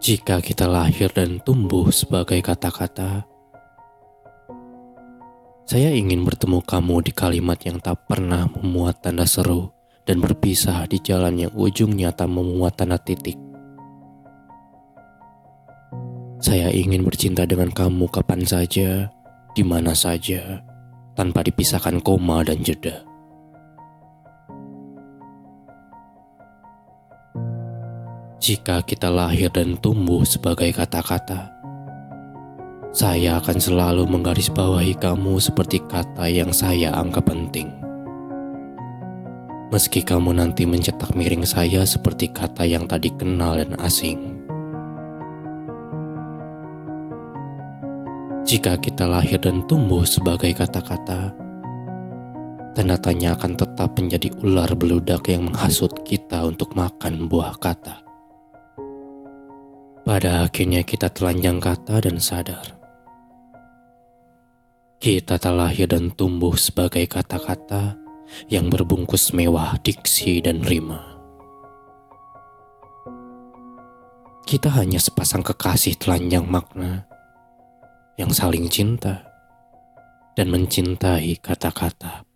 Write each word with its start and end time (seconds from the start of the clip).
Jika 0.00 0.40
kita 0.40 0.64
lahir 0.64 1.12
dan 1.12 1.44
tumbuh 1.44 1.92
sebagai 1.92 2.40
kata-kata, 2.40 3.28
saya 5.68 5.92
ingin 5.92 6.24
bertemu 6.24 6.64
kamu 6.64 7.04
di 7.04 7.12
kalimat 7.12 7.60
yang 7.68 7.76
tak 7.84 8.08
pernah 8.08 8.48
memuat 8.48 9.04
tanda 9.04 9.28
seru 9.28 9.68
dan 10.08 10.24
berpisah 10.24 10.88
di 10.88 11.04
jalan 11.04 11.44
yang 11.44 11.52
ujungnya 11.52 12.16
tak 12.16 12.32
memuat 12.32 12.80
tanda 12.80 12.96
titik. 12.96 13.36
Saya 16.40 16.72
ingin 16.72 17.04
bercinta 17.04 17.44
dengan 17.44 17.68
kamu 17.68 18.08
kapan 18.08 18.40
saja, 18.48 19.12
di 19.52 19.60
mana 19.60 19.92
saja, 19.92 20.64
tanpa 21.12 21.44
dipisahkan 21.44 22.00
koma 22.00 22.40
dan 22.40 22.64
jeda. 22.64 23.04
Jika 28.40 28.80
kita 28.80 29.12
lahir 29.12 29.52
dan 29.52 29.76
tumbuh 29.76 30.24
sebagai 30.24 30.72
kata-kata, 30.72 31.52
saya 32.88 33.36
akan 33.36 33.60
selalu 33.60 34.08
menggarisbawahi 34.08 34.96
kamu 34.96 35.36
seperti 35.36 35.84
kata 35.84 36.24
yang 36.24 36.48
saya 36.48 36.88
anggap 36.96 37.28
penting. 37.28 37.68
Meski 39.68 40.00
kamu 40.00 40.40
nanti 40.40 40.64
mencetak 40.64 41.12
miring 41.12 41.44
saya 41.44 41.84
seperti 41.84 42.32
kata 42.32 42.64
yang 42.64 42.88
tadi 42.88 43.12
kenal 43.12 43.60
dan 43.60 43.76
asing. 43.76 44.40
Jika 48.48 48.80
kita 48.80 49.04
lahir 49.04 49.36
dan 49.36 49.68
tumbuh 49.68 50.08
sebagai 50.08 50.56
kata-kata, 50.56 51.36
tanda 52.72 52.96
tanya 52.96 53.36
akan 53.36 53.52
tetap 53.52 54.00
menjadi 54.00 54.32
ular 54.40 54.72
beludak 54.72 55.28
yang 55.28 55.44
menghasut 55.52 55.92
kita 56.08 56.40
untuk 56.48 56.72
makan 56.72 57.28
buah 57.28 57.52
kata. 57.60 58.09
Pada 60.10 60.42
akhirnya 60.42 60.82
kita 60.82 61.06
telanjang 61.06 61.62
kata 61.62 62.02
dan 62.02 62.18
sadar. 62.18 62.66
Kita 64.98 65.38
telah 65.38 65.70
lahir 65.70 65.86
dan 65.86 66.10
tumbuh 66.10 66.58
sebagai 66.58 67.06
kata-kata 67.06 67.94
yang 68.50 68.66
berbungkus 68.66 69.30
mewah 69.30 69.78
diksi 69.78 70.42
dan 70.42 70.66
rima. 70.66 70.98
Kita 74.50 74.74
hanya 74.82 74.98
sepasang 74.98 75.46
kekasih 75.46 75.94
telanjang 75.94 76.42
makna 76.42 77.06
yang 78.18 78.34
saling 78.34 78.66
cinta 78.66 79.22
dan 80.34 80.50
mencintai 80.50 81.38
kata-kata 81.38 82.26